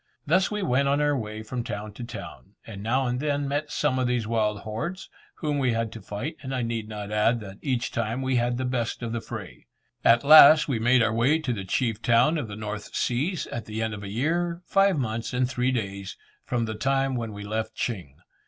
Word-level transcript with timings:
Thus 0.25 0.49
we 0.49 0.63
went 0.63 0.87
on 0.87 0.99
our 0.99 1.15
way 1.15 1.43
from 1.43 1.63
town 1.63 1.93
to 1.93 2.03
town, 2.03 2.55
and 2.65 2.81
now 2.81 3.05
and 3.05 3.19
then 3.19 3.47
met 3.47 3.71
some 3.71 3.99
of 3.99 4.07
these 4.07 4.25
wild 4.25 4.61
hordes, 4.61 5.11
whom 5.35 5.59
we 5.59 5.73
had 5.73 5.91
to 5.91 6.01
fight 6.01 6.37
and 6.41 6.55
I 6.55 6.63
need 6.63 6.89
not 6.89 7.11
add 7.11 7.39
that 7.41 7.59
each 7.61 7.91
time 7.91 8.23
we 8.23 8.37
had 8.37 8.57
the 8.57 8.65
best 8.65 9.03
of 9.03 9.11
the 9.11 9.21
fray. 9.21 9.67
At 10.03 10.23
last 10.23 10.67
we 10.67 10.79
made 10.79 11.03
our 11.03 11.13
way 11.13 11.37
to 11.37 11.53
the 11.53 11.65
chief 11.65 12.01
town 12.01 12.39
of 12.39 12.47
the 12.47 12.55
North 12.55 12.95
Seas 12.95 13.45
at 13.51 13.65
the 13.65 13.83
end 13.83 13.93
of 13.93 14.01
a 14.01 14.09
year, 14.09 14.63
five 14.65 14.97
months 14.97 15.33
and 15.35 15.47
three 15.47 15.71
days, 15.71 16.17
from 16.45 16.65
the 16.65 16.73
time 16.73 17.13
when 17.15 17.31
we 17.31 17.43
left 17.43 17.75
Ching. 17.75 18.15